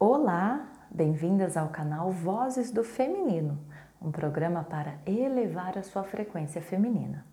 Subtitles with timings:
[0.00, 3.58] Olá, bem-vindas ao canal Vozes do Feminino,
[4.00, 7.26] um programa para elevar a sua frequência feminina.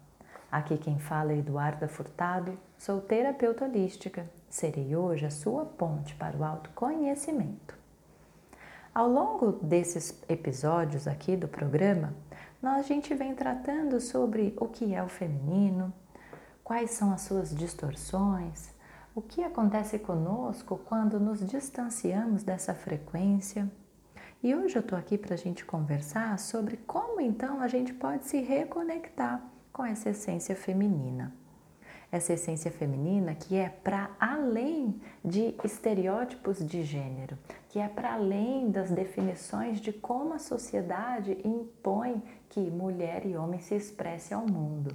[0.52, 4.25] Aqui quem fala é Eduarda Furtado, sou terapeuta holística.
[4.49, 7.78] Serei hoje a sua ponte para o autoconhecimento.
[8.95, 12.16] Ao longo desses episódios aqui do programa,
[12.63, 15.93] nós, a gente vem tratando sobre o que é o feminino,
[16.63, 18.73] quais são as suas distorções,
[19.16, 23.71] o que acontece conosco quando nos distanciamos dessa frequência.
[24.44, 28.26] E hoje eu estou aqui para a gente conversar sobre como então a gente pode
[28.26, 31.34] se reconectar com essa essência feminina.
[32.12, 37.38] Essa essência feminina que é para além de estereótipos de gênero,
[37.70, 43.62] que é para além das definições de como a sociedade impõe que mulher e homem
[43.62, 44.93] se expressem ao mundo.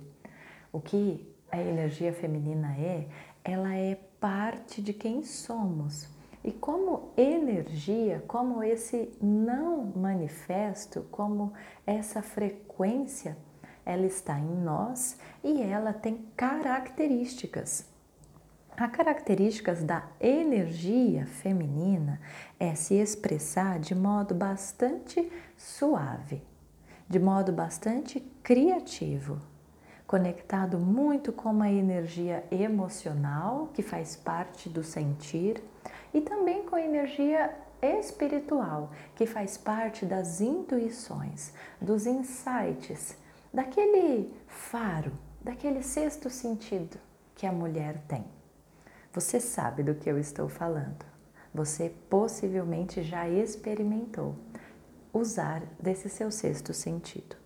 [0.70, 3.08] O que a energia feminina é,
[3.42, 6.06] ela é parte de quem somos.
[6.44, 11.52] E como energia, como esse não manifesto, como
[11.86, 13.36] essa frequência,
[13.84, 17.88] ela está em nós e ela tem características.
[18.76, 22.20] As características da energia feminina
[22.58, 26.42] é se expressar de modo bastante suave,
[27.06, 29.38] de modo bastante criativo,
[30.10, 35.62] conectado muito com a energia emocional, que faz parte do sentir,
[36.12, 43.16] e também com a energia espiritual, que faz parte das intuições, dos insights,
[43.54, 46.98] daquele faro, daquele sexto sentido
[47.36, 48.24] que a mulher tem.
[49.12, 51.06] Você sabe do que eu estou falando.
[51.54, 54.34] Você possivelmente já experimentou
[55.12, 57.36] usar desse seu sexto sentido.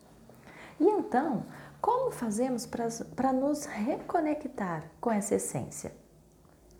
[0.81, 1.45] E então,
[1.85, 5.93] como fazemos para nos reconectar com essa essência?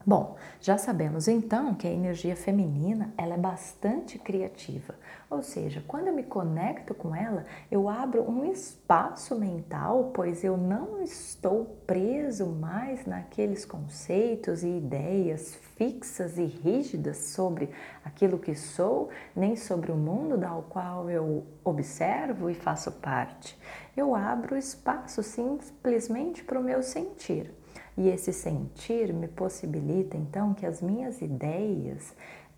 [0.07, 4.95] Bom, já sabemos então que a energia feminina ela é bastante criativa,
[5.31, 10.59] ou seja, quando eu me conecto com ela, eu abro um espaço mental, pois eu
[10.59, 17.71] não estou preso mais naqueles conceitos e ideias fixas e rígidas sobre
[18.05, 23.59] aquilo que sou, nem sobre o mundo da qual eu observo e faço parte.
[23.97, 27.64] Eu abro espaço simplesmente para o meu sentir.
[27.97, 32.15] E esse sentir me possibilita então que as minhas ideias,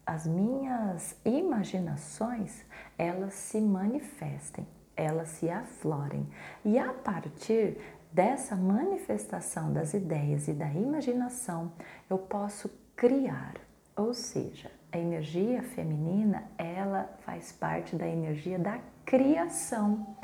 [0.06, 2.64] as minhas imaginações,
[2.96, 4.66] elas se manifestem,
[4.96, 6.26] elas se aflorem.
[6.64, 7.76] E a partir
[8.12, 11.72] dessa manifestação das ideias e da imaginação,
[12.08, 13.54] eu posso criar,
[13.94, 20.16] ou seja, a energia feminina, ela faz parte da energia da criação.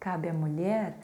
[0.00, 0.96] Cabe à mulher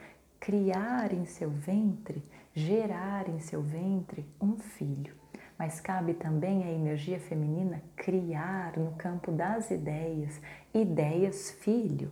[0.43, 2.21] criar em seu ventre,
[2.53, 5.15] gerar em seu ventre um filho.
[5.57, 10.41] Mas cabe também à energia feminina criar no campo das ideias,
[10.75, 12.11] ideias filho.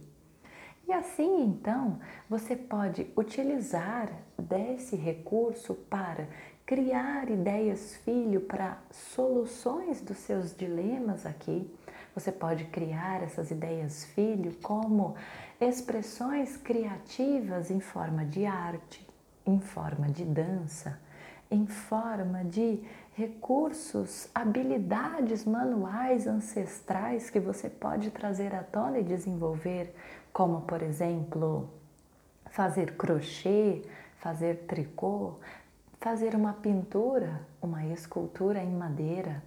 [0.86, 1.98] E assim então
[2.28, 6.28] você pode utilizar desse recurso para
[6.70, 11.69] criar ideias, filho, para soluções dos seus dilemas aqui.
[12.14, 15.16] Você pode criar essas ideias, filho, como
[15.60, 19.04] expressões criativas em forma de arte,
[19.44, 20.97] em forma de dança,
[21.50, 29.92] em forma de recursos, habilidades manuais ancestrais que você pode trazer à tona e desenvolver,
[30.32, 31.69] como por exemplo,
[32.48, 33.82] fazer crochê,
[34.20, 35.34] fazer tricô,
[36.00, 39.42] fazer uma pintura, uma escultura em madeira,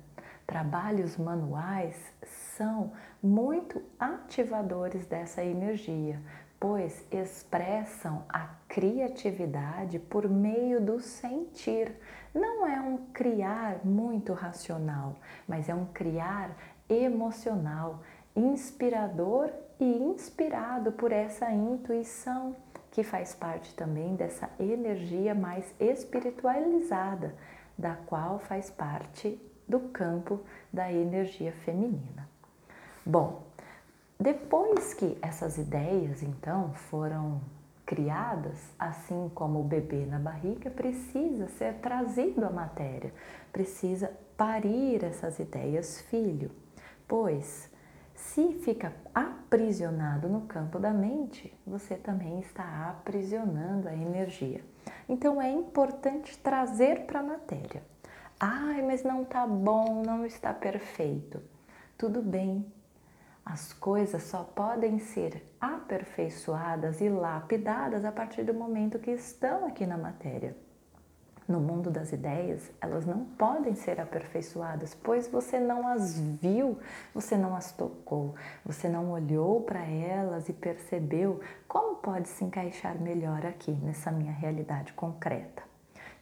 [0.45, 1.95] trabalhos manuais
[2.55, 2.91] são
[3.21, 6.21] muito ativadores dessa energia,
[6.59, 11.91] pois expressam a criatividade por meio do sentir.
[12.33, 15.15] Não é um criar muito racional,
[15.47, 16.55] mas é um criar
[16.87, 18.03] emocional,
[18.35, 19.49] inspirador
[19.79, 22.55] e inspirado por essa intuição
[22.93, 27.33] que faz parte também dessa energia mais espiritualizada,
[27.75, 30.39] da qual faz parte do campo
[30.71, 32.29] da energia feminina.
[33.03, 33.41] Bom,
[34.19, 37.41] depois que essas ideias então foram
[37.83, 43.11] criadas, assim como o bebê na barriga, precisa ser trazido à matéria,
[43.51, 46.51] precisa parir essas ideias filho,
[47.07, 47.72] pois
[48.23, 54.63] se fica aprisionado no campo da mente, você também está aprisionando a energia.
[55.07, 57.83] Então é importante trazer para a matéria.
[58.39, 61.41] Ai, mas não está bom, não está perfeito.
[61.97, 62.65] Tudo bem.
[63.45, 69.85] As coisas só podem ser aperfeiçoadas e lapidadas a partir do momento que estão aqui
[69.85, 70.55] na matéria.
[71.47, 76.77] No mundo das ideias, elas não podem ser aperfeiçoadas, pois você não as viu,
[77.13, 78.35] você não as tocou,
[78.65, 84.31] você não olhou para elas e percebeu como pode se encaixar melhor aqui nessa minha
[84.31, 85.63] realidade concreta.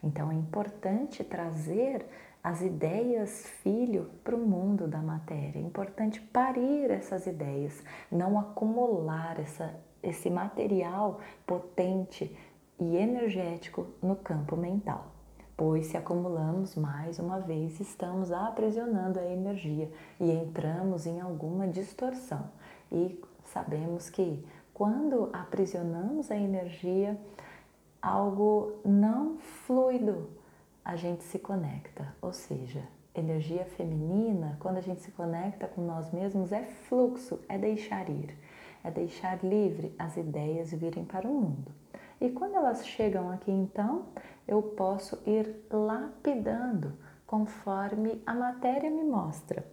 [0.04, 2.06] Então é importante trazer
[2.44, 5.60] as ideias filho para o mundo da matéria.
[5.60, 12.36] É importante parir essas ideias, não acumular essa, esse material potente
[12.82, 15.12] e energético no campo mental.
[15.56, 22.50] Pois se acumulamos mais uma vez, estamos aprisionando a energia e entramos em alguma distorção.
[22.92, 24.44] E sabemos que
[24.74, 27.16] quando aprisionamos a energia,
[28.02, 30.28] algo não fluido,
[30.84, 32.16] a gente se conecta.
[32.20, 32.82] Ou seja,
[33.14, 38.36] energia feminina, quando a gente se conecta com nós mesmos, é fluxo, é deixar ir,
[38.84, 41.81] é deixar livre as ideias virem para o mundo.
[42.22, 44.06] E quando elas chegam aqui, então,
[44.48, 46.94] eu posso ir lapidando
[47.26, 49.66] conforme a matéria me mostra.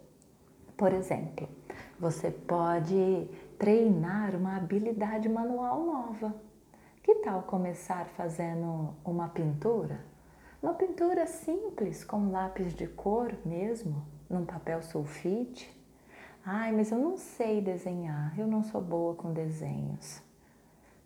[0.75, 1.47] Por exemplo,
[2.01, 3.29] você pode
[3.59, 6.35] treinar uma habilidade manual nova.
[7.03, 10.01] Que tal começar fazendo uma pintura?
[10.63, 15.71] Uma pintura simples, com lápis de cor mesmo, num papel sulfite.
[16.43, 20.27] Ai, mas eu não sei desenhar, eu não sou boa com desenhos.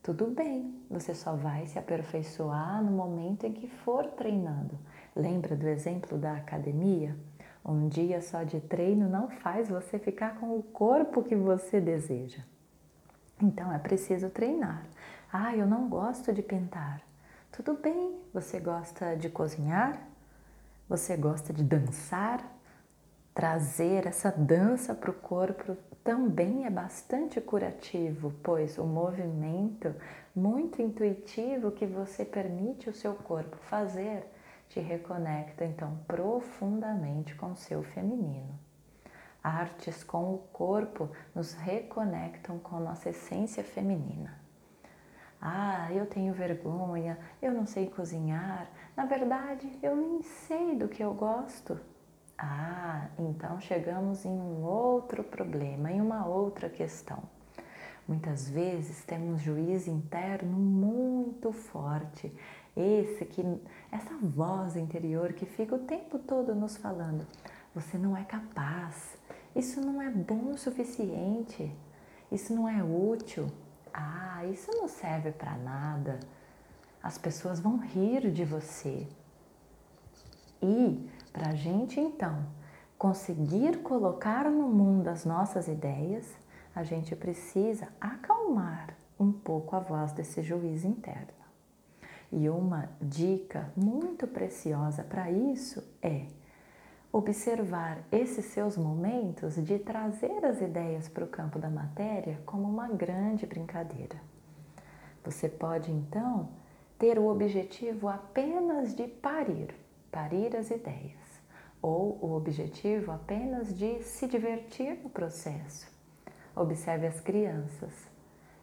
[0.03, 4.77] Tudo bem, você só vai se aperfeiçoar no momento em que for treinando.
[5.15, 7.17] Lembra do exemplo da academia?
[7.65, 12.43] Um dia só de treino não faz você ficar com o corpo que você deseja.
[13.41, 14.85] Então é preciso treinar.
[15.33, 17.01] Ah, eu não gosto de pintar.
[17.53, 20.03] Tudo bem, você gosta de cozinhar?
[20.89, 22.45] Você gosta de dançar?
[23.35, 25.75] Trazer essa dança para o corpo
[26.05, 29.95] também é bastante curativo, pois o movimento
[30.37, 34.27] muito intuitivo que você permite o seu corpo fazer
[34.69, 38.59] te reconecta então profundamente com o seu feminino.
[39.43, 44.39] Artes com o corpo nos reconectam com nossa essência feminina.
[45.41, 51.03] Ah, eu tenho vergonha, eu não sei cozinhar, na verdade eu nem sei do que
[51.03, 51.81] eu gosto.
[52.39, 57.23] Ah, então chegamos em um outro problema, em uma outra questão.
[58.07, 62.33] Muitas vezes temos juiz interno muito forte,
[62.77, 63.43] esse que
[63.93, 67.27] essa voz interior que fica o tempo todo nos falando:
[67.75, 69.17] você não é capaz,
[69.55, 71.73] isso não é bom o suficiente,
[72.31, 73.47] isso não é útil.
[73.93, 76.19] Ah, isso não serve para nada.
[77.03, 79.07] As pessoas vão rir de você.
[80.63, 82.45] E para a gente então
[82.99, 86.27] conseguir colocar no mundo as nossas ideias,
[86.75, 91.43] a gente precisa acalmar um pouco a voz desse juiz interno.
[92.31, 96.27] E uma dica muito preciosa para isso é
[97.13, 102.89] observar esses seus momentos de trazer as ideias para o campo da matéria como uma
[102.89, 104.17] grande brincadeira.
[105.23, 106.49] Você pode então
[106.99, 109.75] ter o objetivo apenas de parir,
[110.13, 111.43] parir as ideias,
[111.81, 115.91] ou o objetivo apenas de se divertir no processo.
[116.55, 117.93] Observe as crianças,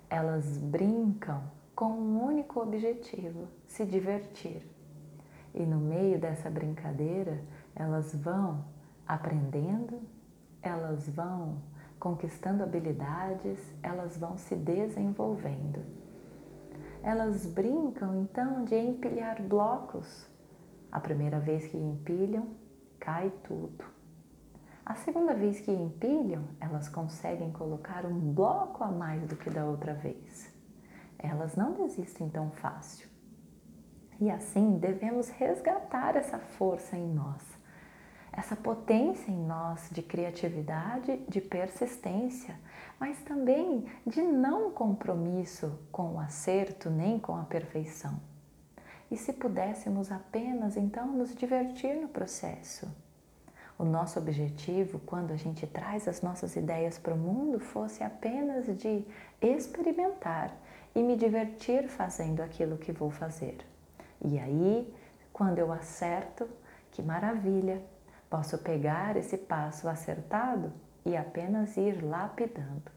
[0.10, 1.44] elas brincam
[1.76, 4.62] com um único objetivo: se divertir.
[5.54, 7.44] E no meio dessa brincadeira,
[7.76, 8.64] elas vão
[9.08, 10.00] aprendendo,
[10.62, 11.58] elas vão
[12.00, 15.84] conquistando habilidades, elas vão se desenvolvendo.
[17.02, 20.29] Elas brincam então de empilhar blocos.
[20.92, 22.48] A primeira vez que empilham,
[23.00, 23.86] cai tudo.
[24.86, 29.66] A segunda vez que empilham, elas conseguem colocar um bloco a mais do que da
[29.66, 30.52] outra vez.
[31.18, 33.08] Elas não desistem tão fácil.
[34.20, 37.60] E assim devemos resgatar essa força em nós
[38.40, 42.58] essa potência em nós de criatividade, de persistência,
[43.00, 48.20] mas também de não compromisso com o acerto nem com a perfeição.
[49.12, 52.88] E se pudéssemos apenas então nos divertir no processo?
[53.78, 58.66] O nosso objetivo, quando a gente traz as nossas ideias para o mundo, fosse apenas
[58.78, 59.06] de
[59.42, 60.54] experimentar
[60.94, 63.58] e me divertir fazendo aquilo que vou fazer.
[64.24, 64.94] E aí,
[65.32, 66.48] quando eu acerto,
[66.92, 67.82] que maravilha!
[68.30, 70.72] Posso pegar esse passo acertado
[71.04, 72.92] e apenas ir lapidando.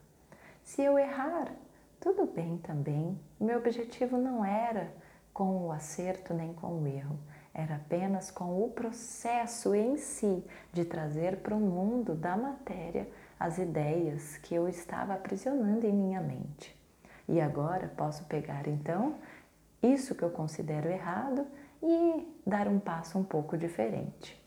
[0.63, 1.51] Se eu errar,
[1.99, 3.19] tudo bem também.
[3.41, 4.93] Meu objetivo não era
[5.33, 7.19] com o acerto nem com o erro,
[7.55, 13.09] era apenas com o processo em si de trazer para o mundo da matéria
[13.39, 16.77] as ideias que eu estava aprisionando em minha mente.
[17.29, 19.17] E agora posso pegar então
[19.83, 21.47] isso que eu considero errado
[21.83, 24.41] e dar um passo um pouco diferente.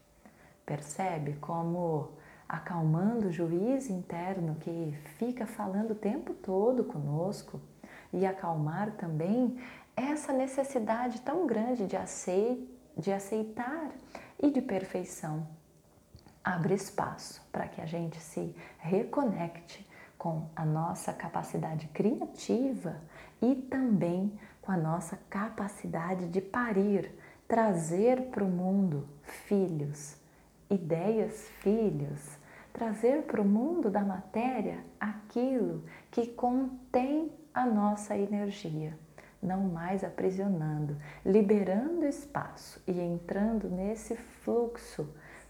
[0.65, 2.11] Percebe como
[2.47, 7.59] acalmando o juiz interno que fica falando o tempo todo conosco
[8.13, 9.57] e acalmar também
[9.95, 11.97] essa necessidade tão grande de,
[12.97, 13.91] de aceitar
[14.41, 15.47] e de perfeição.
[16.43, 19.87] Abre espaço para que a gente se reconecte
[20.17, 23.01] com a nossa capacidade criativa
[23.41, 27.11] e também com a nossa capacidade de parir,
[27.47, 30.17] trazer para o mundo filhos,
[30.69, 32.37] ideias filhos,
[32.73, 38.97] trazer para o mundo da matéria aquilo que contém a nossa energia,
[39.41, 45.07] não mais aprisionando, liberando espaço e entrando nesse fluxo,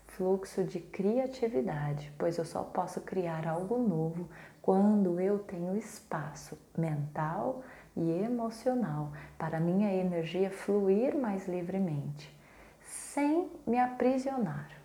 [0.08, 4.30] fluxo de criatividade, pois eu só posso criar algo novo
[4.62, 7.64] quando eu tenho espaço mental
[7.96, 12.36] e emocional para minha energia fluir mais livremente,
[12.82, 14.85] sem me aprisionar.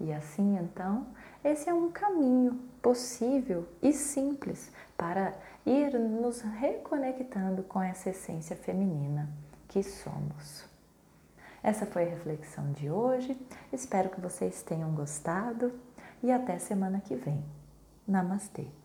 [0.00, 1.06] E assim então,
[1.44, 5.34] esse é um caminho possível e simples para
[5.64, 9.28] ir nos reconectando com essa essência feminina
[9.68, 10.64] que somos.
[11.62, 13.40] Essa foi a reflexão de hoje.
[13.72, 15.72] Espero que vocês tenham gostado
[16.22, 17.44] e até semana que vem.
[18.06, 18.81] Namastê!